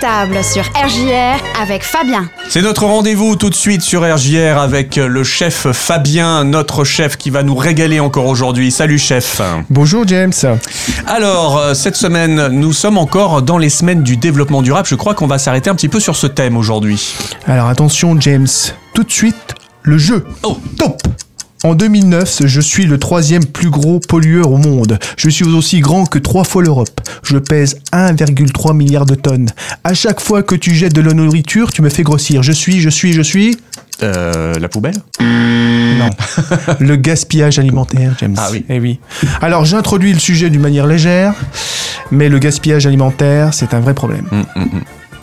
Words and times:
Table 0.00 0.42
sur 0.42 0.64
RJR 0.74 1.42
avec 1.60 1.82
Fabien. 1.82 2.28
C'est 2.48 2.62
notre 2.62 2.84
rendez-vous 2.84 3.36
tout 3.36 3.50
de 3.50 3.54
suite 3.54 3.82
sur 3.82 4.02
RJR 4.02 4.58
avec 4.58 4.96
le 4.96 5.24
chef 5.24 5.70
Fabien, 5.72 6.44
notre 6.44 6.84
chef 6.84 7.16
qui 7.16 7.30
va 7.30 7.42
nous 7.42 7.54
régaler 7.54 8.00
encore 8.00 8.26
aujourd'hui. 8.26 8.70
Salut 8.70 8.98
chef. 8.98 9.40
Bonjour 9.70 10.06
James. 10.06 10.32
Alors, 11.06 11.58
euh, 11.58 11.74
cette 11.74 11.96
semaine, 11.96 12.48
nous 12.48 12.72
sommes 12.72 12.98
encore 12.98 13.42
dans 13.42 13.58
les 13.58 13.68
semaines 13.70 14.02
du 14.02 14.16
développement 14.16 14.62
durable. 14.62 14.88
Je 14.88 14.94
crois 14.94 15.14
qu'on 15.14 15.26
va 15.26 15.38
s'arrêter 15.38 15.70
un 15.70 15.74
petit 15.74 15.88
peu 15.88 16.00
sur 16.00 16.16
ce 16.16 16.26
thème 16.26 16.56
aujourd'hui. 16.56 17.14
Alors 17.46 17.68
attention 17.68 18.18
James, 18.20 18.48
tout 18.94 19.04
de 19.04 19.12
suite, 19.12 19.54
le 19.82 19.98
jeu. 19.98 20.24
Oh, 20.42 20.58
Top 20.78 21.02
en 21.64 21.74
2009, 21.74 22.42
je 22.44 22.60
suis 22.60 22.84
le 22.84 22.98
troisième 22.98 23.44
plus 23.46 23.70
gros 23.70 23.98
pollueur 23.98 24.52
au 24.52 24.58
monde. 24.58 24.98
Je 25.16 25.30
suis 25.30 25.46
aussi 25.46 25.80
grand 25.80 26.04
que 26.04 26.18
trois 26.18 26.44
fois 26.44 26.62
l'Europe. 26.62 27.00
Je 27.22 27.38
pèse 27.38 27.78
1,3 27.92 28.76
milliard 28.76 29.06
de 29.06 29.14
tonnes. 29.14 29.48
À 29.82 29.94
chaque 29.94 30.20
fois 30.20 30.42
que 30.42 30.54
tu 30.54 30.74
jettes 30.74 30.92
de 30.94 31.00
la 31.00 31.14
nourriture, 31.14 31.72
tu 31.72 31.80
me 31.80 31.88
fais 31.88 32.02
grossir. 32.02 32.42
Je 32.42 32.52
suis, 32.52 32.80
je 32.80 32.90
suis, 32.90 33.14
je 33.14 33.22
suis... 33.22 33.56
euh, 34.02 34.54
la 34.58 34.68
poubelle? 34.68 34.96
Non. 35.20 36.10
le 36.80 36.96
gaspillage 36.96 37.58
alimentaire, 37.58 38.12
James. 38.20 38.34
Ah 38.36 38.48
oui. 38.52 38.66
Eh 38.68 38.78
oui. 38.78 39.00
Alors 39.40 39.64
j'introduis 39.64 40.12
le 40.12 40.18
sujet 40.18 40.50
d'une 40.50 40.60
manière 40.60 40.86
légère, 40.86 41.32
mais 42.10 42.28
le 42.28 42.38
gaspillage 42.38 42.86
alimentaire, 42.86 43.54
c'est 43.54 43.72
un 43.72 43.80
vrai 43.80 43.94
problème. 43.94 44.26
Hum, 44.32 44.44
hum, 44.56 44.68
hum. 44.70 44.82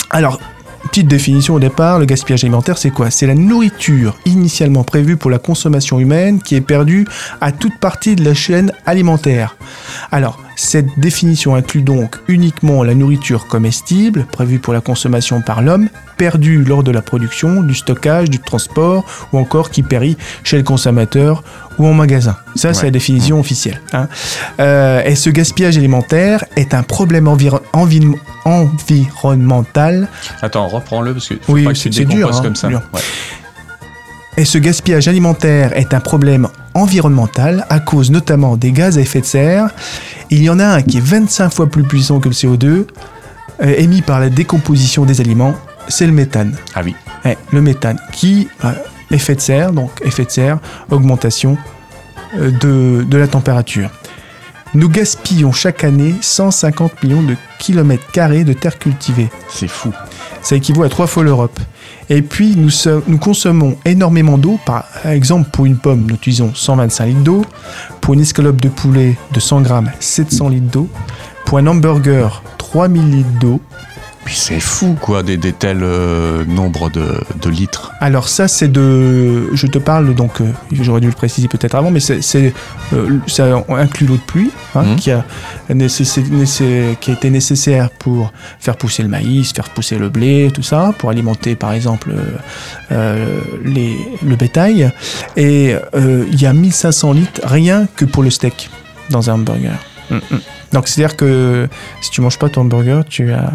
Alors, 0.09 0.39
petite 0.83 1.07
définition 1.07 1.55
au 1.55 1.59
départ, 1.59 1.99
le 1.99 2.05
gaspillage 2.05 2.43
alimentaire, 2.43 2.77
c'est 2.77 2.91
quoi? 2.91 3.11
C'est 3.11 3.27
la 3.27 3.35
nourriture 3.35 4.15
initialement 4.25 4.83
prévue 4.83 5.17
pour 5.17 5.31
la 5.31 5.39
consommation 5.39 5.99
humaine 5.99 6.41
qui 6.41 6.55
est 6.55 6.61
perdue 6.61 7.07
à 7.39 7.51
toute 7.51 7.77
partie 7.79 8.15
de 8.15 8.23
la 8.23 8.33
chaîne 8.33 8.71
alimentaire. 8.85 9.55
Alors, 10.11 10.39
cette 10.63 10.99
définition 10.99 11.55
inclut 11.55 11.81
donc 11.81 12.17
uniquement 12.27 12.83
la 12.83 12.93
nourriture 12.93 13.47
comestible, 13.47 14.25
prévue 14.31 14.59
pour 14.59 14.73
la 14.73 14.81
consommation 14.81 15.41
par 15.41 15.63
l'homme, 15.63 15.89
perdue 16.17 16.63
lors 16.63 16.83
de 16.83 16.91
la 16.91 17.01
production, 17.01 17.63
du 17.63 17.73
stockage, 17.73 18.29
du 18.29 18.37
transport, 18.37 19.03
ou 19.33 19.39
encore 19.39 19.71
qui 19.71 19.81
périt 19.81 20.17
chez 20.43 20.57
le 20.57 20.63
consommateur 20.63 21.43
ou 21.79 21.87
en 21.87 21.93
magasin. 21.93 22.37
Ça, 22.55 22.75
c'est 22.75 22.85
la 22.85 22.91
définition 22.91 23.39
officielle. 23.39 23.81
hein. 23.93 24.07
Euh, 24.59 25.01
et 25.03 25.15
ce 25.15 25.31
gaspillage 25.31 25.77
alimentaire 25.77 26.45
est 26.55 26.75
un 26.75 26.83
problème 26.83 27.25
enviro- 27.27 27.61
envi- 27.73 28.15
environnemental 28.45 30.07
Attends, 30.43 30.67
reprends-le 30.67 31.13
parce 31.13 31.27
que 31.27 31.35
faut 31.41 31.53
Oui, 31.53 31.63
pas 31.63 31.73
que 31.73 31.77
tu 31.79 32.05
dur, 32.05 32.29
hein, 32.35 32.41
comme 32.43 32.55
ça. 32.55 32.67
dur. 32.67 32.81
Ouais. 32.93 32.99
Et 34.37 34.45
ce 34.45 34.57
gaspillage 34.57 35.07
alimentaire 35.07 35.75
est 35.77 35.93
un 35.93 35.99
problème 35.99 36.47
environnemental 36.73 37.65
à 37.69 37.79
cause 37.79 38.11
notamment 38.11 38.55
des 38.55 38.71
gaz 38.71 38.97
à 38.97 39.01
effet 39.01 39.19
de 39.21 39.25
serre. 39.25 39.69
Il 40.33 40.41
y 40.41 40.49
en 40.49 40.59
a 40.59 40.65
un 40.65 40.81
qui 40.81 40.97
est 40.97 41.05
25 41.05 41.49
fois 41.53 41.67
plus 41.67 41.83
puissant 41.83 42.21
que 42.21 42.29
le 42.29 42.33
CO2, 42.33 42.65
euh, 42.65 42.85
émis 43.59 44.01
par 44.01 44.21
la 44.21 44.29
décomposition 44.29 45.03
des 45.03 45.19
aliments, 45.19 45.53
c'est 45.89 46.07
le 46.07 46.13
méthane. 46.13 46.55
Ah 46.73 46.81
oui. 46.85 46.95
Ouais, 47.25 47.37
le 47.51 47.61
méthane, 47.61 47.99
qui, 48.13 48.47
euh, 48.63 48.71
effet 49.11 49.35
de 49.35 49.41
serre, 49.41 49.73
donc 49.73 49.91
effet 50.05 50.23
de 50.23 50.31
serre, 50.31 50.59
augmentation 50.89 51.57
euh, 52.37 52.49
de, 52.49 53.03
de 53.03 53.17
la 53.17 53.27
température. 53.27 53.89
Nous 54.73 54.87
gaspillons 54.87 55.51
chaque 55.51 55.83
année 55.83 56.15
150 56.21 57.03
millions 57.03 57.21
de 57.21 57.35
kilomètres 57.59 58.09
carrés 58.11 58.45
de 58.45 58.53
terre 58.53 58.79
cultivée. 58.79 59.29
C'est 59.49 59.67
fou. 59.67 59.91
Ça 60.41 60.55
équivaut 60.55 60.83
à 60.83 60.89
trois 60.89 61.07
fois 61.07 61.23
l'Europe. 61.23 61.59
Et 62.09 62.21
puis, 62.21 62.55
nous 62.55 63.17
consommons 63.17 63.75
énormément 63.83 64.37
d'eau. 64.37 64.57
Par 64.65 64.85
exemple, 65.03 65.49
pour 65.49 65.65
une 65.65 65.77
pomme, 65.77 66.05
nous 66.07 66.15
utilisons 66.15 66.53
125 66.55 67.05
litres 67.05 67.19
d'eau. 67.19 67.45
Pour 67.99 68.13
une 68.13 68.21
escalope 68.21 68.61
de 68.61 68.69
poulet 68.69 69.17
de 69.33 69.39
100 69.41 69.61
grammes, 69.61 69.91
700 69.99 70.47
litres 70.47 70.71
d'eau. 70.71 70.89
Pour 71.45 71.57
un 71.57 71.67
hamburger, 71.67 72.41
3000 72.57 73.11
litres 73.11 73.39
d'eau. 73.41 73.61
Mais 74.25 74.31
c'est 74.35 74.59
fou 74.59 74.95
quoi, 75.01 75.23
des, 75.23 75.35
des 75.37 75.51
tels 75.51 75.81
euh, 75.81 76.45
nombres 76.45 76.91
de, 76.91 77.19
de 77.41 77.49
litres. 77.49 77.91
Alors 77.99 78.29
ça, 78.29 78.47
c'est 78.47 78.67
de... 78.67 79.49
Je 79.55 79.65
te 79.65 79.79
parle, 79.79 80.13
donc, 80.13 80.41
euh, 80.41 80.45
j'aurais 80.71 81.01
dû 81.01 81.07
le 81.07 81.13
préciser 81.13 81.47
peut-être 81.47 81.73
avant, 81.73 81.89
mais 81.89 81.99
c'est, 81.99 82.53
euh, 82.93 83.17
ça 83.25 83.63
inclut 83.69 84.05
l'eau 84.05 84.17
de 84.17 84.21
pluie, 84.21 84.51
hein, 84.75 84.83
Mhm. 84.83 84.95
qui, 84.97 85.09
a, 85.11 85.25
qui 86.99 87.09
a 87.09 87.13
été 87.13 87.29
nécessaire 87.31 87.89
pour 87.89 88.31
faire 88.59 88.77
pousser 88.77 89.01
le 89.01 89.09
maïs, 89.09 89.51
faire 89.53 89.69
pousser 89.69 89.97
le 89.97 90.09
blé, 90.09 90.51
tout 90.53 90.63
ça, 90.63 90.93
pour 90.99 91.09
alimenter, 91.09 91.55
par 91.55 91.73
exemple, 91.73 92.13
les, 92.91 93.97
le 94.23 94.35
bétail. 94.35 94.91
Et 95.35 95.75
il 95.95 96.41
y 96.41 96.45
a 96.45 96.53
1500 96.53 97.13
litres 97.13 97.41
rien 97.43 97.87
que 97.95 98.05
pour 98.05 98.21
le 98.23 98.29
steak 98.29 98.69
dans 99.09 99.29
un 99.29 99.33
hamburger. 99.33 99.73
Mhm. 100.09 100.19
Donc 100.73 100.87
c'est-à-dire 100.87 101.17
que 101.17 101.67
si 102.01 102.11
tu 102.11 102.21
manges 102.21 102.39
pas 102.39 102.49
ton 102.49 102.61
hamburger, 102.61 103.03
tu 103.07 103.31
as 103.33 103.51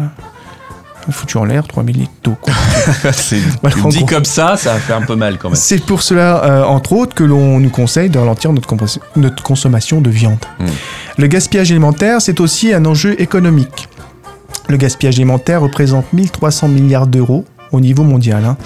foutu 1.11 1.37
en 1.37 1.45
l'air 1.45 1.67
3000 1.67 1.97
litres 1.97 2.11
d'eau. 2.23 2.35
c'est 3.13 3.41
gros. 3.63 4.05
comme 4.05 4.25
ça, 4.25 4.57
ça 4.57 4.75
fait 4.75 4.93
un 4.93 5.01
peu 5.01 5.15
mal 5.15 5.37
quand 5.37 5.49
même. 5.49 5.55
C'est 5.55 5.83
pour 5.83 6.01
cela, 6.01 6.43
euh, 6.43 6.63
entre 6.63 6.93
autres, 6.93 7.15
que 7.15 7.23
l'on 7.23 7.59
nous 7.59 7.69
conseille 7.69 8.09
de 8.09 8.19
ralentir 8.19 8.51
notre, 8.53 9.43
consommation 9.43 10.01
de 10.01 10.09
viande. 10.09 10.39
Mm. 10.59 10.65
Le 11.17 11.27
gaspillage 11.27 11.71
alimentaire, 11.71 12.21
c'est 12.21 12.39
aussi 12.39 12.73
un 12.73 12.85
enjeu 12.85 13.19
économique. 13.21 13.87
Le 14.69 14.77
gaspillage 14.77 15.15
alimentaire 15.15 15.61
représente 15.61 16.11
1300 16.13 16.67
milliards 16.67 17.07
d'euros 17.07 17.45
au 17.71 17.79
niveau 17.79 18.03
mondial. 18.03 18.43
hein. 18.45 18.57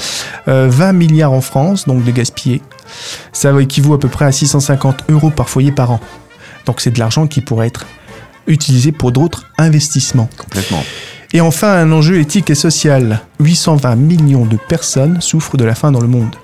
Euh, 0.48 0.68
20 0.70 0.94
milliards 0.94 1.34
en 1.34 1.42
France, 1.42 1.88
donc 1.88 2.04
de 2.04 2.12
gaspiller. 2.12 2.62
Ça 3.34 3.60
équivaut 3.62 3.94
à 3.94 4.00
peu 4.00 4.10
près 4.10 4.26
à 4.26 4.32
650 4.32 5.06
euros 5.10 5.30
par 5.30 5.50
foyer 5.50 5.72
par 5.72 5.92
an. 5.92 6.00
Donc 6.66 6.82
c'est 6.82 6.92
de 6.92 7.00
l'argent 7.00 7.28
qui 7.28 7.42
pourrait 7.42 7.68
être 7.68 7.86
utilisé 8.48 8.92
pour 8.92 9.12
d'autres 9.12 9.46
investissements. 9.58 10.30
Complètement. 10.38 10.84
Et 11.34 11.40
enfin, 11.40 11.74
un 11.74 11.92
enjeu 11.92 12.20
éthique 12.20 12.50
et 12.50 12.56
social. 12.56 13.22
820 13.40 13.96
millions 13.96 14.46
de 14.46 14.58
personnes 14.58 15.22
souffrent 15.22 15.56
de 15.56 15.64
la 15.64 15.76
faim 15.76 15.92
dans 15.92 16.02
le 16.02 16.08
monde. 16.08 16.36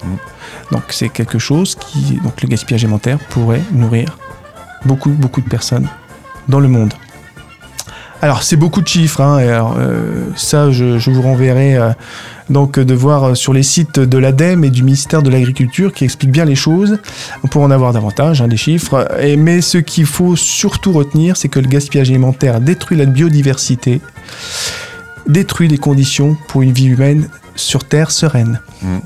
Donc 0.72 0.84
c'est 0.90 1.09
quelque 1.09 1.40
chose 1.40 1.75
qui, 1.75 2.20
donc 2.24 2.42
le 2.42 2.48
gaspillage 2.48 2.84
alimentaire 2.84 3.20
pourrait 3.30 3.62
nourrir 3.74 4.18
beaucoup, 4.86 5.09
beaucoup 5.09 5.42
de 5.42 5.50
personnes 5.50 5.90
dans 6.48 6.59
le 6.59 6.70
monde. 6.70 6.94
Alors 8.22 8.42
c'est 8.42 8.56
beaucoup 8.56 8.82
de 8.82 8.88
chiffres, 8.88 9.22
hein, 9.22 9.40
et 9.40 9.48
alors, 9.48 9.76
euh, 9.78 10.30
ça 10.36 10.72
je, 10.72 10.98
je 10.98 11.12
vous 11.12 11.22
renverrai 11.22 11.76
euh, 11.76 11.92
donc 12.50 12.80
de 12.80 12.94
voir 12.96 13.24
euh, 13.24 13.36
sur 13.36 13.54
les 13.54 13.62
sites 13.62 14.00
de 14.00 14.18
l'ADEME 14.18 14.64
et 14.64 14.70
du 14.72 14.82
ministère 14.82 15.22
de 15.22 15.30
l'Agriculture 15.30 15.94
qui 15.94 16.04
expliquent 16.04 16.32
bien 16.32 16.46
les 16.46 16.56
choses. 16.56 16.98
On 17.44 17.48
pourra 17.48 17.66
en 17.66 17.72
avoir 17.72 17.94
davantage, 17.94 18.42
hein, 18.42 18.48
des 18.48 18.58
chiffres. 18.58 19.08
Et, 19.22 19.38
mais 19.38 19.62
ce 19.62 19.78
qu'il 19.78 20.08
faut 20.08 20.36
surtout 20.36 20.94
retenir, 20.94 21.38
c'est 21.38 21.48
que 21.48 21.60
le 21.60 21.68
gaspillage 21.68 22.10
alimentaire 22.10 22.60
détruit 22.60 22.98
la 22.98 23.06
biodiversité, 23.06 24.02
détruit 25.28 25.68
les 25.68 25.78
conditions 25.78 26.36
pour 26.48 26.64
une 26.64 26.72
vie 26.72 26.88
humaine 26.88 27.30
sur 27.56 27.84
Terre 27.84 28.10
sereine. 28.10 28.62
Mm. 28.82 28.98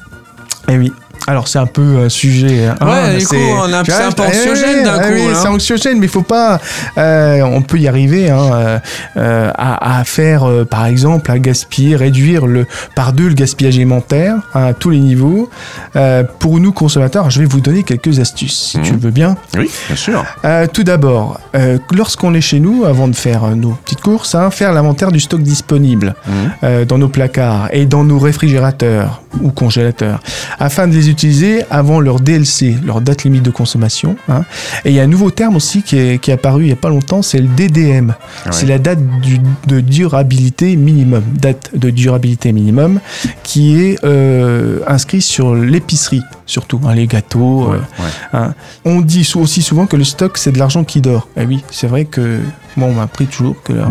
Et 0.69 0.77
oui. 0.77 0.90
Alors 1.31 1.47
c'est 1.47 1.59
un 1.59 1.65
peu 1.65 1.97
un 2.05 2.09
sujet. 2.09 2.65
hein, 2.67 2.75
Ouais, 2.81 3.17
du 3.19 3.25
coup, 3.25 3.35
c'est- 3.35 3.93
un 4.03 4.11
peu 4.11 4.23
eh 4.23 4.27
anxiogène 4.27 4.83
d'un 4.83 4.97
eh 5.01 5.07
coup, 5.07 5.13
oui, 5.13 5.21
hein. 5.31 5.39
C'est 5.41 5.47
anxiogène, 5.47 5.97
mais 5.99 6.07
il 6.07 6.09
faut 6.09 6.21
pas. 6.23 6.59
euh, 6.97 7.41
on 7.43 7.61
peut 7.61 7.77
y 7.79 7.87
arriver 7.87 8.29
hein, 8.29 8.49
euh, 8.53 8.79
euh, 9.17 9.51
à, 9.57 9.99
à 9.99 10.03
faire, 10.03 10.43
euh, 10.43 10.65
par 10.65 10.85
exemple, 10.87 11.31
à 11.31 11.39
gaspiller, 11.39 11.95
réduire 11.95 12.45
le 12.45 12.65
par 12.95 13.13
deux 13.13 13.29
le 13.29 13.33
gaspillage 13.33 13.75
alimentaire 13.77 14.35
hein, 14.53 14.65
à 14.67 14.73
tous 14.73 14.89
les 14.89 14.99
niveaux. 14.99 15.49
Euh, 15.95 16.23
pour 16.39 16.59
nous 16.59 16.73
consommateurs, 16.73 17.29
je 17.29 17.39
vais 17.39 17.45
vous 17.45 17.61
donner 17.61 17.83
quelques 17.83 18.19
astuces, 18.19 18.71
si 18.71 18.77
Mhm. 18.79 18.83
tu 18.83 18.93
veux 18.95 19.11
bien. 19.11 19.37
Oui, 19.57 19.69
bien 19.87 19.95
sûr. 19.95 20.25
Euh, 20.43 20.67
tout 20.67 20.83
d'abord, 20.83 21.39
euh, 21.55 21.77
lorsqu'on 21.93 22.33
est 22.33 22.41
chez 22.41 22.59
nous, 22.59 22.83
avant 22.83 23.07
de 23.07 23.15
faire 23.15 23.45
euh, 23.45 23.55
nos 23.55 23.71
petites 23.85 24.01
courses, 24.01 24.35
hein, 24.35 24.51
faire 24.51 24.73
l'inventaire 24.73 25.11
du 25.13 25.19
stock 25.21 25.41
disponible 25.41 26.13
Mhm. 26.27 26.33
euh, 26.63 26.85
dans 26.85 26.97
nos 26.97 27.07
placards 27.07 27.69
et 27.71 27.85
dans 27.85 28.03
nos 28.03 28.19
réfrigérateurs 28.19 29.21
ou 29.41 29.49
congélateurs, 29.51 30.19
afin 30.59 30.87
de 30.87 30.93
les 30.93 31.09
utiliser 31.09 31.20
avant 31.69 31.99
leur 31.99 32.19
DLC, 32.19 32.75
leur 32.83 33.01
date 33.01 33.23
limite 33.23 33.43
de 33.43 33.51
consommation. 33.51 34.15
hein. 34.27 34.43
Et 34.85 34.89
il 34.89 34.95
y 34.95 34.99
a 34.99 35.03
un 35.03 35.07
nouveau 35.07 35.31
terme 35.31 35.55
aussi 35.55 35.81
qui 35.83 35.97
est, 35.97 36.19
qui 36.21 36.31
est 36.31 36.33
apparu 36.33 36.63
il 36.63 36.67
n'y 36.67 36.71
a 36.71 36.75
pas 36.77 36.89
longtemps, 36.89 37.21
c'est 37.21 37.39
le 37.39 37.47
DDM. 37.47 38.13
C'est 38.51 38.65
la 38.65 38.79
date 38.79 38.99
du- 39.21 39.39
de 39.67 39.79
durabilité 39.81 40.75
minimum, 40.75 41.23
date 41.39 41.71
de 41.75 41.89
durabilité 41.89 42.51
minimum, 42.51 42.99
qui 43.43 43.79
est 43.81 44.03
euh, 44.03 44.79
inscrit 44.87 45.21
sur 45.21 45.55
l'épicerie, 45.55 46.21
surtout, 46.45 46.79
hein, 46.85 46.95
les 46.95 47.07
gâteaux. 47.07 47.69
Ouais, 47.71 47.77
euh, 47.77 48.03
ouais. 48.03 48.09
Hein. 48.33 48.53
On 48.85 49.01
dit 49.01 49.29
aussi 49.35 49.61
souvent 49.61 49.85
que 49.85 49.95
le 49.95 50.03
stock, 50.03 50.37
c'est 50.37 50.51
de 50.51 50.59
l'argent 50.59 50.83
qui 50.83 51.01
dort. 51.01 51.27
Et 51.37 51.45
oui, 51.45 51.63
c'est 51.71 51.87
vrai 51.87 52.05
que 52.05 52.39
moi, 52.77 52.87
on 52.87 52.93
m'a 52.93 53.03
appris 53.03 53.25
toujours 53.27 53.61
que 53.63 53.73
le, 53.73 53.83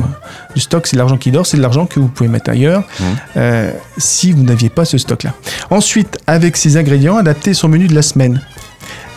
stock, 0.56 0.86
c'est 0.86 0.96
de 0.96 0.98
l'argent 0.98 1.16
qui 1.16 1.30
dort, 1.30 1.46
c'est 1.46 1.56
de 1.56 1.62
l'argent 1.62 1.86
que 1.86 2.00
vous 2.00 2.08
pouvez 2.08 2.28
mettre 2.28 2.50
ailleurs 2.50 2.82
Mhm. 3.00 3.06
euh, 3.36 3.70
si 3.98 4.32
vous 4.32 4.42
n'aviez 4.42 4.70
pas 4.70 4.84
ce 4.84 4.98
stock-là. 4.98 5.34
Ensuite, 5.70 6.18
avec 6.26 6.56
ces 6.56 6.76
ingrédients, 6.76 7.16
adaptez 7.16 7.54
son 7.54 7.68
menu 7.68 7.86
de 7.88 7.94
la 7.94 8.02
semaine. 8.02 8.40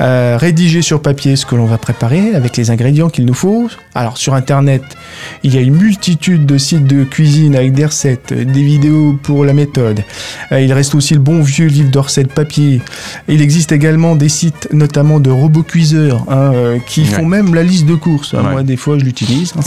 Euh, 0.01 0.37
rédiger 0.39 0.81
sur 0.81 1.01
papier 1.01 1.35
ce 1.35 1.45
que 1.45 1.55
l'on 1.55 1.65
va 1.65 1.77
préparer 1.77 2.35
avec 2.35 2.57
les 2.57 2.71
ingrédients 2.71 3.09
qu'il 3.09 3.25
nous 3.25 3.33
faut. 3.33 3.69
Alors 3.95 4.17
sur 4.17 4.33
internet, 4.33 4.83
il 5.43 5.53
y 5.53 5.57
a 5.57 5.61
une 5.61 5.75
multitude 5.75 6.45
de 6.45 6.57
sites 6.57 6.87
de 6.87 7.03
cuisine 7.03 7.55
avec 7.55 7.73
des 7.73 7.85
recettes, 7.85 8.33
des 8.33 8.63
vidéos 8.63 9.17
pour 9.21 9.45
la 9.45 9.53
méthode. 9.53 10.03
Euh, 10.51 10.61
il 10.61 10.73
reste 10.73 10.95
aussi 10.95 11.13
le 11.13 11.19
bon 11.19 11.41
vieux 11.41 11.67
livre 11.67 11.91
de 11.91 11.99
recettes 11.99 12.33
papier. 12.33 12.81
Il 13.27 13.41
existe 13.41 13.71
également 13.71 14.15
des 14.15 14.29
sites 14.29 14.67
notamment 14.71 15.19
de 15.19 15.29
robots 15.29 15.63
cuiseurs 15.63 16.25
hein, 16.27 16.51
euh, 16.53 16.79
qui 16.87 17.05
font 17.05 17.25
même 17.25 17.53
la 17.53 17.63
liste 17.63 17.85
de 17.85 17.95
courses. 17.95 18.33
Ouais. 18.33 18.41
Moi 18.41 18.63
des 18.63 18.77
fois 18.77 18.97
je 18.97 19.05
l'utilise, 19.05 19.53
hein, 19.57 19.61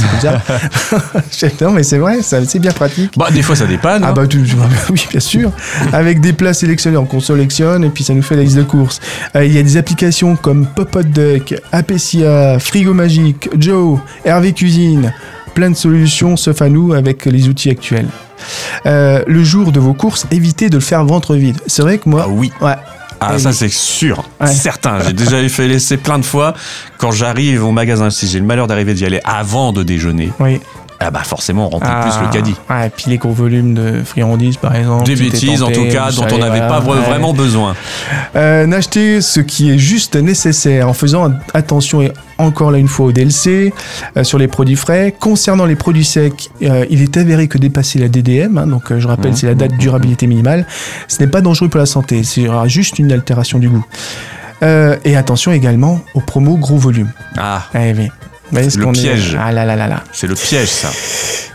c'est 1.31 1.49
ça. 1.49 1.51
non 1.65 1.73
mais 1.73 1.83
c'est 1.83 1.99
vrai, 1.99 2.19
c'est 2.23 2.59
bien 2.59 2.73
pratique. 2.73 3.13
Bah, 3.17 3.29
des 3.33 3.43
fois, 3.43 3.57
ça 3.57 3.67
dépanne. 3.67 4.03
Ah 4.05 4.11
hein. 4.11 4.13
bah 4.13 4.25
oui 4.91 5.07
bien 5.11 5.21
sûr 5.21 5.53
avec 5.93 6.21
des 6.21 6.33
plats 6.33 6.55
sélectionnés 6.55 6.97
on 6.97 7.21
sélectionne 7.21 7.85
et 7.85 7.89
puis 7.89 8.05
ça 8.05 8.15
nous 8.15 8.23
fait 8.23 8.37
la 8.37 8.43
liste 8.43 8.57
de 8.57 8.63
courses 8.63 9.01
Euh, 9.35 9.45
il 9.45 9.53
y 9.53 9.59
a 9.59 9.63
des 9.63 9.77
applications 9.77 10.16
comme 10.43 10.67
Pop 10.67 10.97
Hot 10.97 11.03
Duck 11.03 11.55
Apecia 11.73 12.59
Frigo 12.59 12.95
Magique 12.95 13.51
Joe 13.59 13.99
Hervé 14.25 14.53
Cuisine 14.55 15.13
plein 15.55 15.69
de 15.71 15.77
solutions 15.77 16.37
sauf 16.39 16.63
à 16.63 16.71
nous 16.71 16.95
avec 16.95 17.27
les 17.27 17.49
outils 17.49 17.69
actuels 17.71 18.09
Euh, 18.87 19.23
le 19.27 19.45
jour 19.45 19.73
de 19.73 19.81
vos 19.81 19.93
courses 19.95 20.27
évitez 20.31 20.69
de 20.71 20.77
le 20.77 20.81
faire 20.81 21.05
ventre 21.05 21.35
vide 21.37 21.57
c'est 21.67 21.83
vrai 21.83 21.99
que 21.99 22.09
moi 22.09 22.23
Ah 22.27 22.31
oui. 22.31 22.51
ouais 22.63 22.75
Ah, 23.21 23.39
ça, 23.39 23.53
c'est 23.53 23.71
sûr. 23.73 24.25
Ouais. 24.41 24.47
Certain. 24.47 25.01
J'ai 25.01 25.13
déjà 25.13 25.47
fait 25.49 25.69
laisser 25.69 25.97
plein 25.97 26.19
de 26.19 26.25
fois. 26.25 26.55
Quand 26.99 27.11
j'arrive 27.13 27.65
au 27.65 27.73
magasin, 27.73 28.11
si 28.11 28.27
j'ai 28.29 28.39
le 28.41 28.45
malheur 28.47 28.67
d'arriver 28.67 28.93
d'y 28.95 29.05
aller 29.07 29.21
avant 29.25 29.73
de 29.73 29.83
déjeuner, 29.83 30.31
oui 30.41 30.61
ah 31.01 31.11
bah 31.11 31.23
forcément, 31.25 31.67
on 31.67 31.71
remplit 31.71 31.89
Ah, 31.93 32.01
plus 32.09 32.27
le 32.27 32.33
caddie. 32.33 32.55
ouais, 32.71 32.87
et 32.87 32.91
puis 32.91 33.11
les 33.11 33.19
gros 33.19 33.33
volumes 33.33 33.75
de 33.75 34.03
friandises 34.05 34.57
par 34.57 34.75
exemple 34.75 35.05
Des 35.05 35.15
bêtises, 35.17 35.63
en 35.63 35.71
tout 35.71 35.87
cas, 35.89 36.11
dont 36.13 36.25
on 36.33 36.39
n'avait 36.39 36.59
voilà, 36.61 36.69
pas 36.69 36.81
ouais. 36.81 37.01
vraiment 37.01 37.33
besoin. 37.35 37.75
Euh, 38.35 38.67
N'achetez 38.67 39.21
ce 39.21 39.41
qui 39.41 39.71
est 39.71 39.79
juste 39.79 40.17
nécessaire 40.17 40.89
en 40.89 40.93
faisant 40.95 41.31
attention 41.55 42.03
et 42.03 42.13
encore 42.39 42.71
là 42.71 42.79
une 42.79 42.89
fois 42.89 43.07
au 43.07 43.13
DLC 43.13 43.73
euh, 44.17 44.25
sur 44.25 44.39
les 44.39 44.49
produits 44.49 44.77
frais. 44.77 45.15
Concernant 45.19 45.65
les 45.67 45.77
produits 45.77 46.05
secs, 46.05 46.51
euh, 46.63 46.85
il 46.91 47.03
est 47.03 47.17
avéré 47.17 47.49
que 47.49 47.59
dépasser 47.59 47.99
la 47.99 48.09
DDM, 48.09 48.59
hein, 48.59 48.67
donc 48.67 48.91
euh, 48.91 49.01
je 49.01 49.07
rappelle 49.09 49.33
Mmh, 49.33 49.37
c'est 49.37 49.47
la 49.47 49.55
date 49.55 49.73
de 49.73 49.77
durabilité 49.77 50.27
minimale, 50.27 50.67
ce 51.09 51.21
n'est 51.23 51.29
pas 51.31 51.41
dangereux 51.41 51.69
pour 51.69 51.81
la 51.81 51.87
santé, 51.87 52.23
c'est 52.25 52.47
juste 52.67 52.99
une 52.99 53.13
altération 53.13 53.59
du 53.59 53.69
goût. 53.69 53.85
Euh, 54.63 54.97
et 55.05 55.17
attention 55.17 55.53
également 55.53 56.01
aux 56.15 56.21
promos 56.21 56.57
gros 56.57 56.77
volume. 56.79 57.11
Ah, 57.37 57.63
Eh 57.75 57.93
oui. 57.93 58.09
Vous 58.51 58.57
voyez 58.59 58.71
ce 58.71 58.79
Le 58.79 58.85
qu'on 58.85 58.93
est- 58.93 59.01
piège. 59.03 59.37
Ah 59.41 59.53
là 59.53 59.65
là 59.65 59.75
là 59.77 59.89
là. 59.89 60.05
c'est 60.13 60.27
le 60.27 60.35
piège, 60.35 60.69
ça. 60.69 60.89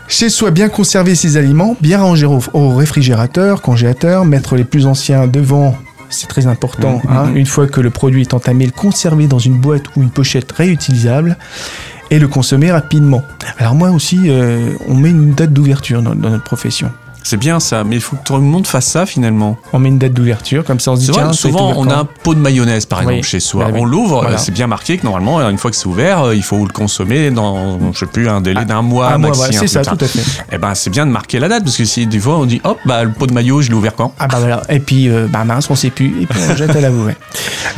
Chez 0.08 0.28
soi, 0.28 0.50
bien 0.50 0.68
conserver 0.68 1.14
ses 1.14 1.36
aliments, 1.38 1.74
bien 1.80 1.98
ranger 2.02 2.26
au, 2.26 2.40
au 2.52 2.74
réfrigérateur, 2.74 3.62
congélateur, 3.62 4.24
mettre 4.26 4.56
les 4.56 4.64
plus 4.64 4.86
anciens 4.86 5.26
devant, 5.26 5.74
c'est 6.10 6.26
très 6.28 6.46
important. 6.46 7.00
Mhm. 7.04 7.16
hein. 7.16 7.30
Une 7.34 7.46
fois 7.46 7.66
que 7.66 7.80
le 7.80 7.88
produit 7.90 8.20
est 8.20 8.34
entamé, 8.34 8.66
le 8.66 8.72
conserver 8.72 9.26
dans 9.26 9.38
une 9.38 9.58
boîte 9.58 9.84
ou 9.96 10.02
une 10.02 10.10
pochette 10.10 10.52
réutilisable 10.52 11.38
et 12.10 12.18
le 12.18 12.28
consommer 12.28 12.70
rapidement. 12.70 13.22
Alors 13.58 13.74
moi 13.74 13.90
aussi, 13.90 14.24
euh, 14.26 14.72
on 14.86 14.94
met 14.94 15.08
une 15.10 15.32
date 15.32 15.54
d'ouverture 15.54 16.02
dans, 16.02 16.14
dans 16.14 16.28
notre 16.28 16.44
profession. 16.44 16.90
C'est 17.24 17.36
bien 17.36 17.60
ça, 17.60 17.84
mais 17.84 17.96
il 17.96 18.02
faut 18.02 18.16
que 18.16 18.22
tout 18.24 18.34
le 18.34 18.40
monde 18.42 18.66
fasse 18.66 18.86
ça 18.86 19.06
finalement. 19.06 19.56
On 19.72 19.78
met 19.78 19.88
une 19.88 19.98
date 19.98 20.12
d'ouverture, 20.12 20.64
comme 20.64 20.80
ça 20.80 20.92
on 20.92 20.96
se 20.96 21.00
dit 21.02 21.10
tiens, 21.12 21.32
souvent 21.32 21.72
on 21.76 21.88
a 21.88 21.94
un 21.96 22.04
pot 22.04 22.34
de 22.34 22.40
mayonnaise 22.40 22.86
par 22.86 23.00
Oui. 23.00 23.04
exemple 23.04 23.26
chez 23.26 23.40
soi. 23.40 23.64
Bah 23.66 23.70
oui. 23.74 23.80
On 23.80 23.84
l'ouvre, 23.84 24.22
Voilà. 24.22 24.38
c'est 24.38 24.52
bien 24.52 24.66
marqué 24.66 24.98
que 24.98 25.04
normalement, 25.04 25.40
une 25.48 25.58
fois 25.58 25.70
que 25.70 25.76
c'est 25.76 25.86
ouvert, 25.86 26.22
euh, 26.22 26.34
il 26.34 26.42
faut 26.42 26.64
le 26.64 26.72
consommer 26.72 27.30
dans, 27.30 27.92
je 27.92 27.98
sais 28.00 28.06
plus, 28.06 28.28
un 28.28 28.40
délai 28.40 28.64
d'un 28.64 28.82
mois 28.82 29.10
Ah, 29.12 29.18
moi, 29.18 29.28
maxi. 29.30 29.40
voilà, 29.40 29.56
un 29.56 29.60
c'est 29.60 29.68
ça, 29.68 29.82
tout 29.84 29.98
à 30.04 30.06
fait. 30.08 30.22
Eh 30.52 30.58
ben, 30.58 30.74
c'est 30.74 30.90
bien 30.90 31.06
de 31.06 31.10
marquer 31.10 31.38
la 31.38 31.48
date 31.48 31.64
parce 31.64 31.76
que 31.76 31.84
si 31.84 32.06
des 32.06 32.18
fois 32.18 32.38
on 32.38 32.44
dit 32.44 32.60
hop, 32.64 32.78
bah 32.84 33.04
le 33.04 33.10
pot 33.12 33.26
de 33.26 33.32
maillot, 33.32 33.62
je 33.62 33.68
l'ai 33.68 33.74
ouvert 33.74 33.94
quand? 33.94 34.12
Ah 34.18 34.26
bah 34.28 34.38
voilà, 34.38 34.62
et 34.68 34.80
puis 34.80 35.08
euh, 35.08 35.26
bah 35.30 35.44
mince, 35.44 35.68
on 35.70 35.74
sait 35.74 35.90
plus, 35.90 36.22
et 36.22 36.26
puis 36.26 36.38
on 36.50 36.56
jette 36.56 36.70
à 36.76 36.80
la. 36.80 36.90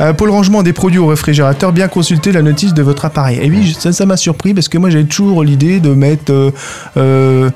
Euh, 0.01 0.11
pour 0.11 0.25
le 0.27 0.33
rangement 0.33 0.61
des 0.61 0.73
produits 0.73 0.99
au 0.99 1.07
réfrigérateur, 1.07 1.71
bien 1.71 1.87
consulter 1.87 2.33
la 2.33 2.41
notice 2.41 2.73
de 2.73 2.81
votre 2.81 3.05
appareil. 3.05 3.39
Et 3.41 3.49
oui, 3.49 3.73
ça 3.79 3.93
ça 3.93 4.05
m'a 4.05 4.17
surpris 4.17 4.53
parce 4.53 4.67
que 4.67 4.77
moi 4.77 4.89
j'avais 4.89 5.05
toujours 5.05 5.41
l'idée 5.43 5.79
de 5.79 5.93
mettre, 5.93 6.51
euh, 6.97 7.49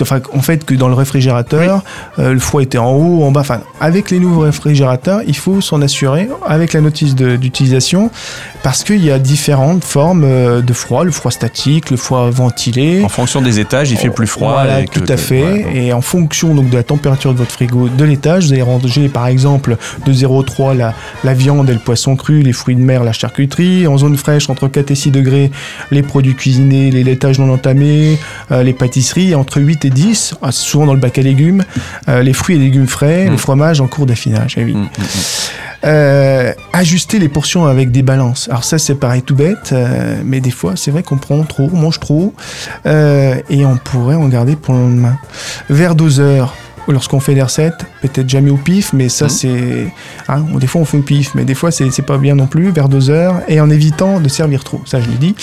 enfin, 0.00 0.20
en 0.32 0.42
fait 0.42 0.64
que 0.64 0.74
dans 0.74 0.86
le 0.88 0.94
réfrigérateur, 0.94 1.21
euh, 1.28 2.32
le 2.32 2.38
froid 2.38 2.62
était 2.62 2.78
en 2.78 2.92
haut, 2.92 3.22
en 3.24 3.30
bas. 3.30 3.40
Enfin, 3.40 3.60
avec 3.80 4.10
les 4.10 4.18
nouveaux 4.18 4.40
réfrigérateurs, 4.40 5.20
il 5.26 5.36
faut 5.36 5.60
s'en 5.60 5.82
assurer 5.82 6.28
avec 6.46 6.72
la 6.72 6.80
notice 6.80 7.14
d'utilisation 7.14 8.10
parce 8.62 8.84
qu'il 8.84 9.04
y 9.04 9.10
a 9.10 9.18
différentes 9.18 9.84
formes 9.84 10.24
euh, 10.24 10.60
de 10.62 10.72
froid, 10.72 11.04
le 11.04 11.10
froid 11.10 11.30
statique, 11.30 11.90
le 11.90 11.96
froid 11.96 12.30
ventilé. 12.30 13.02
En 13.04 13.08
fonction 13.08 13.40
des 13.42 13.58
étages, 13.60 13.90
il 13.90 13.96
fait 13.96 14.10
plus 14.10 14.26
froid. 14.26 14.52
Voilà, 14.52 14.82
tout 14.84 15.04
à 15.08 15.16
fait. 15.16 15.42
ouais. 15.42 15.66
Et 15.74 15.92
en 15.92 16.00
fonction 16.00 16.54
donc 16.54 16.70
de 16.70 16.76
la 16.76 16.82
température 16.82 17.32
de 17.32 17.38
votre 17.38 17.50
frigo 17.52 17.88
de 17.88 18.04
l'étage, 18.04 18.46
vous 18.46 18.52
allez 18.52 18.62
ranger 18.62 19.08
par 19.08 19.26
exemple 19.26 19.76
de 20.06 20.12
0,3 20.12 20.76
la, 20.76 20.94
la 21.24 21.34
viande 21.34 21.68
et 21.70 21.72
le 21.72 21.78
poisson 21.78 22.16
cru, 22.16 22.42
les 22.42 22.52
fruits 22.52 22.76
de 22.76 22.80
mer, 22.80 23.04
la 23.04 23.12
charcuterie. 23.12 23.86
En 23.86 23.98
zone 23.98 24.16
fraîche, 24.16 24.48
entre 24.48 24.68
4 24.68 24.90
et 24.90 24.94
6 24.94 25.10
degrés, 25.10 25.50
les 25.90 26.02
produits 26.02 26.34
cuisinés, 26.34 26.90
les 26.90 27.04
laitages 27.04 27.38
non 27.38 27.52
entamés, 27.52 28.18
euh, 28.50 28.62
les 28.62 28.72
pâtisseries. 28.72 29.30
Et 29.30 29.34
entre 29.34 29.60
8 29.60 29.84
et 29.84 29.90
10, 29.90 30.34
ah, 30.42 30.52
souvent 30.52 30.86
dans 30.86 30.94
le 30.94 31.00
bac 31.00 31.18
à 31.18 31.22
légumes, 31.22 31.64
euh, 32.08 32.22
les 32.22 32.32
fruits 32.32 32.56
et 32.56 32.58
légumes 32.58 32.86
frais, 32.86 33.26
Mm. 33.26 33.30
le 33.30 33.36
fromage 33.36 33.80
en 33.80 33.86
cours 33.88 34.06
d'affinage. 34.06 34.54
Eh 34.56 34.64
oui. 34.64 34.74
Mm, 34.74 34.78
mm, 34.82 34.84
mm. 34.84 34.86
Euh, 35.84 36.52
ajuster 36.72 37.18
les 37.18 37.28
portions 37.28 37.66
avec 37.66 37.90
des 37.90 38.02
balances. 38.02 38.48
Alors 38.48 38.64
ça 38.64 38.78
c'est 38.78 38.94
pareil 38.94 39.22
tout 39.22 39.34
bête, 39.34 39.70
euh, 39.72 40.20
mais 40.24 40.40
des 40.40 40.50
fois 40.50 40.72
c'est 40.76 40.90
vrai 40.90 41.02
qu'on 41.02 41.18
prend 41.18 41.42
trop, 41.44 41.68
on 41.72 41.76
mange 41.76 42.00
trop, 42.00 42.34
euh, 42.86 43.34
et 43.50 43.64
on 43.66 43.76
pourrait 43.76 44.16
en 44.16 44.28
garder 44.28 44.56
pour 44.56 44.74
le 44.74 44.80
lendemain. 44.80 45.18
Vers 45.70 45.94
doseur. 45.94 46.54
Lorsqu'on 46.88 47.20
fait 47.20 47.34
des 47.36 47.42
recettes, 47.42 47.86
peut-être 48.00 48.28
jamais 48.28 48.50
au 48.50 48.56
pif, 48.56 48.92
mais 48.92 49.08
ça 49.08 49.26
Mhm. 49.26 49.30
c'est... 49.30 49.86
hein, 50.28 50.44
des 50.58 50.66
fois 50.66 50.80
on 50.80 50.84
fait 50.84 50.96
au 50.96 51.02
pif, 51.02 51.30
mais 51.36 51.44
des 51.44 51.54
fois 51.54 51.70
c'est 51.70 52.02
pas 52.02 52.18
bien 52.18 52.34
non 52.34 52.48
plus, 52.48 52.70
vers 52.72 52.88
doseur, 52.88 53.40
et 53.46 53.60
en 53.60 53.70
évitant 53.70 54.18
de 54.18 54.28
servir 54.28 54.64
trop, 54.64 54.80
ça 54.84 55.00
je 55.00 55.08
l'ai 55.08 55.16
dit. 55.16 55.36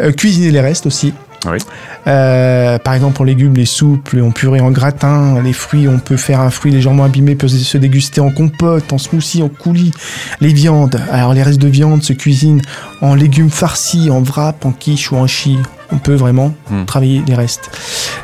Euh, 0.00 0.12
cuisiner 0.12 0.50
les 0.50 0.60
restes 0.60 0.86
aussi. 0.86 1.12
Oui. 1.46 1.58
Euh, 2.06 2.78
par 2.78 2.94
exemple, 2.94 3.20
en 3.20 3.24
légumes, 3.24 3.54
les 3.54 3.66
soupes, 3.66 4.14
en 4.20 4.30
purée, 4.30 4.60
en 4.60 4.70
gratin, 4.70 5.40
les 5.42 5.52
fruits, 5.52 5.88
on 5.88 5.98
peut 5.98 6.16
faire 6.16 6.40
un 6.40 6.50
fruit 6.50 6.70
légèrement 6.72 7.04
abîmé, 7.04 7.34
peut 7.34 7.48
se 7.48 7.78
déguster 7.78 8.20
en 8.20 8.30
compote, 8.30 8.92
en 8.92 8.98
smoothie, 8.98 9.42
en 9.42 9.48
coulis. 9.48 9.92
Les 10.40 10.52
viandes, 10.52 11.00
alors 11.10 11.34
les 11.34 11.42
restes 11.42 11.60
de 11.60 11.68
viande 11.68 12.02
se 12.02 12.12
cuisinent 12.12 12.62
en 13.00 13.14
légumes 13.14 13.50
farcis, 13.50 14.10
en 14.10 14.22
wrap, 14.22 14.64
en 14.64 14.72
quiche 14.72 15.10
ou 15.12 15.16
en 15.16 15.26
chi. 15.26 15.58
On 15.94 15.98
peut 15.98 16.14
vraiment 16.14 16.54
Mm. 16.70 16.84
travailler 16.86 17.22
les 17.26 17.34
restes. 17.34 17.70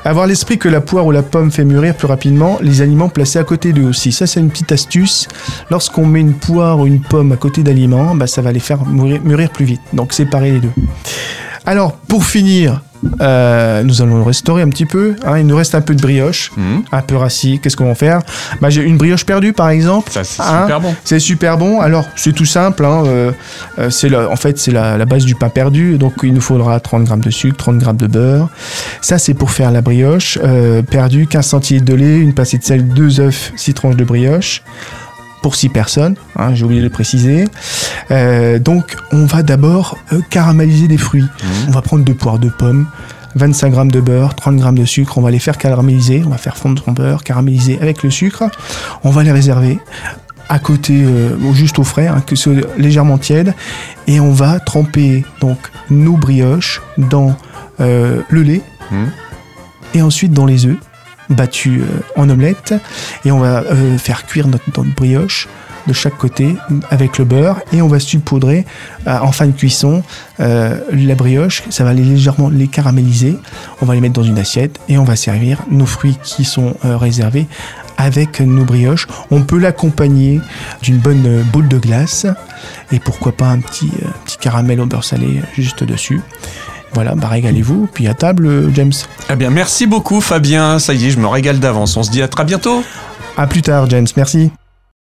Avoir 0.05 0.27
l'esprit 0.27 0.57
que 0.59 0.69
la 0.71 0.81
poire 0.81 1.05
ou 1.05 1.11
la 1.11 1.23
pomme 1.23 1.51
fait 1.51 1.65
mûrir 1.65 1.95
plus 1.95 2.07
rapidement 2.07 2.59
les 2.63 2.81
aliments 2.81 3.11
placés 3.11 3.39
à 3.39 3.45
côté 3.45 3.73
d'eux 3.75 3.85
aussi. 3.89 4.11
Ça, 4.11 4.27
c'est 4.27 4.41
une 4.41 4.49
petite 4.49 4.73
astuce. 4.73 5.29
Lorsqu'on 5.71 6.07
met 6.07 6.21
une 6.21 6.33
poire 6.33 6.79
ou 6.79 6.87
une 6.87 7.01
pomme 7.01 7.33
à 7.33 7.37
côté 7.37 7.63
d'aliments, 7.63 8.15
bah, 8.15 8.27
ça 8.27 8.41
va 8.41 8.53
les 8.53 8.61
faire 8.61 8.87
mûrir, 8.87 9.21
mûrir 9.23 9.51
plus 9.51 9.67
vite. 9.67 9.83
Donc, 9.93 10.15
séparer 10.15 10.53
les 10.53 10.61
deux. 10.61 10.71
Alors, 11.67 11.93
pour 11.93 12.25
finir, 12.25 12.81
euh, 13.21 13.83
nous 13.83 14.03
allons 14.03 14.17
le 14.17 14.23
restaurer 14.23 14.63
un 14.63 14.69
petit 14.69 14.87
peu. 14.87 15.15
hein. 15.25 15.39
il 15.39 15.47
nous 15.47 15.57
reste 15.57 15.75
un 15.75 15.81
peu 15.81 15.95
de 15.95 16.01
brioche, 16.01 16.51
Mm. 16.57 16.79
un 16.93 17.03
peu 17.03 17.17
rassis. 17.17 17.61
Qu'est-ce 17.63 17.77
qu'on 17.77 17.87
va 17.89 17.95
faire? 17.95 18.21
Bah, 18.61 18.71
J'ai 18.71 18.83
une 18.83 18.97
brioche 18.97 19.25
perdue, 19.25 19.53
par 19.53 19.69
exemple. 19.71 20.11
Ça, 20.11 20.25
c'est 20.25 20.43
Hein 20.43 20.63
super 20.63 20.81
bon. 20.81 20.95
C'est 21.05 21.19
super 21.19 21.59
bon. 21.59 21.81
Alors, 21.81 22.09
c'est 22.17 22.33
tout 22.33 22.45
simple. 22.45 22.85
hein, 22.85 23.03
euh, 23.07 23.33
euh, 23.79 23.91
c'est 23.91 24.15
en 24.15 24.37
fait, 24.37 24.59
c'est 24.59 24.71
la, 24.73 24.97
la 24.97 25.05
base 25.05 25.25
du 25.25 25.35
pain 25.35 25.49
perdu. 25.49 25.99
Donc, 25.99 26.15
il 26.23 26.33
nous 26.35 26.41
faudra 26.41 26.79
30 26.81 27.05
grammes 27.05 27.21
de 27.21 27.31
sucre, 27.31 27.57
30 27.57 27.79
grammes 27.79 27.97
de 27.97 28.07
beurre. 28.07 28.49
Ça, 29.01 29.19
c'est 29.19 29.35
pour 29.35 29.51
faire 29.51 29.71
la 29.71 29.81
brioche. 29.81 30.39
Euh, 30.43 30.83
perdu, 30.83 31.27
15 31.27 31.47
centilitres 31.47 31.85
de 31.87 31.95
lait, 31.95 32.19
une 32.19 32.35
pincée 32.35 32.59
de 32.59 32.65
sel, 32.65 32.87
2 32.89 33.21
œufs, 33.21 33.53
6 33.57 33.75
tranches 33.75 33.97
de 33.97 34.05
brioche. 34.05 34.63
Pour 35.43 35.55
6 35.55 35.69
personnes, 35.69 36.17
hein, 36.37 36.55
j'ai 36.55 36.65
oublié 36.65 36.81
de 36.81 36.87
le 36.87 36.93
préciser. 36.93 37.47
Euh, 38.11 38.59
donc, 38.59 38.97
on 39.13 39.25
va 39.25 39.43
d'abord 39.43 39.97
euh, 40.13 40.21
caraméliser 40.31 40.89
des 40.89 40.97
fruits. 40.99 41.23
Mm. 41.23 41.69
On 41.69 41.71
va 41.71 41.83
prendre 41.83 42.05
deux 42.05 42.15
poires 42.15 42.39
de 42.39 42.49
pommes, 42.49 42.87
25 43.37 43.71
grammes 43.71 43.91
de 43.91 44.01
beurre, 44.01 44.35
30 44.35 44.57
grammes 44.57 44.79
de 44.79 44.85
sucre. 44.85 45.17
On 45.19 45.23
va 45.23 45.31
les 45.31 45.39
faire 45.39 45.59
caraméliser. 45.59 46.23
On 46.27 46.31
va 46.31 46.39
faire 46.39 46.57
fondre 46.57 46.83
son 46.85 46.93
beurre, 46.93 47.23
caraméliser 47.23 47.79
avec 47.81 48.03
le 48.03 48.11
sucre. 48.11 48.45
On 49.05 49.11
va 49.11 49.23
les 49.23 49.33
réserver 49.33 49.79
à 50.49 50.59
côté, 50.59 51.05
euh, 51.05 51.53
juste 51.53 51.79
au 51.79 51.85
frais, 51.85 52.07
hein, 52.07 52.23
que 52.27 52.35
ce 52.35 52.55
soit 52.55 52.69
légèrement 52.79 53.19
tiède. 53.19 53.55
Et 54.07 54.19
on 54.19 54.33
va 54.33 54.61
tremper 54.61 55.25
donc 55.41 55.59
nos 55.91 56.17
brioches 56.17 56.83
dans 56.97 57.37
le 57.79 58.43
lait 58.43 58.63
Mm. 58.91 59.05
et 59.95 60.03
ensuite 60.03 60.33
dans 60.33 60.47
les 60.47 60.67
œufs 60.67 60.79
battus 61.31 61.83
euh, 61.83 62.01
en 62.17 62.29
omelette. 62.29 62.75
Et 63.25 63.33
on 63.33 63.39
va 63.39 63.63
euh, 63.63 63.99
faire 63.99 64.27
cuire 64.27 64.49
notre, 64.49 64.83
brioche 64.97 65.49
de 65.87 65.93
chaque 65.95 66.17
côté 66.19 66.55
avec 66.91 67.17
le 67.17 67.25
beurre 67.25 67.61
et 67.73 67.81
on 67.81 67.89
va 67.89 67.99
saupoudrer 67.99 68.67
euh, 69.07 69.19
en 69.21 69.33
fin 69.33 69.47
de 69.47 69.53
cuisson 69.53 70.03
la 70.39 71.15
brioche. 71.17 71.63
Ça 71.71 71.83
va 71.83 71.95
les 71.95 72.05
légèrement 72.05 72.51
les 72.51 72.69
caraméliser. 72.69 73.39
On 73.81 73.87
va 73.87 73.95
les 73.95 74.01
mettre 74.01 74.15
dans 74.15 74.23
une 74.23 74.39
assiette 74.39 74.79
et 74.89 74.99
on 74.99 75.05
va 75.05 75.17
servir 75.17 75.63
nos 75.71 75.87
fruits 75.87 76.19
qui 76.23 76.45
sont 76.45 76.77
réservés 76.83 77.47
avec 77.97 78.41
nos 78.41 78.65
brioches. 78.65 79.09
On 79.31 79.43
peut 79.43 79.59
l'accompagner 79.59 80.41
d'une 80.83 80.99
bonne 80.99 81.43
boule 81.53 81.69
de 81.69 81.79
glace 81.79 82.27
et 82.93 83.01
pourquoi 83.01 83.33
pas 83.33 83.47
un 83.47 83.59
petit, 83.59 83.91
petit 84.27 84.39
caramel 84.39 84.81
au 84.81 84.87
beurre 84.87 85.05
salé 85.05 85.41
juste 85.57 85.83
dessus. 85.83 86.21
Voilà, 86.93 87.15
bah 87.15 87.29
régalez-vous. 87.29 87.89
Puis 87.93 88.09
à 88.09 88.15
table, 88.15 88.47
euh, 88.47 88.71
James. 88.75 88.93
Eh 89.31 89.37
bien, 89.37 89.51
merci 89.51 89.87
beaucoup, 89.87 90.21
Fabien. 90.21 90.79
Ça 90.79 90.95
y 90.95 91.07
est, 91.07 91.11
je 91.11 91.19
me 91.19 91.27
régale 91.27 91.61
d'avance. 91.61 91.97
On 91.97 92.03
se 92.03 92.11
dit 92.11 92.23
à 92.23 92.29
très 92.29 92.45
bientôt. 92.45 92.83
À 93.37 93.47
plus 93.47 93.63
tard, 93.63 93.89
James. 93.89 94.07
Merci. 94.17 94.51